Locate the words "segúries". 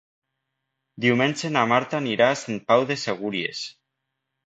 3.07-3.65